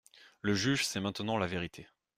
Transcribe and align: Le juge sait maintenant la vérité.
Le 0.41 0.55
juge 0.55 0.87
sait 0.87 0.99
maintenant 0.99 1.37
la 1.37 1.45
vérité. 1.45 1.87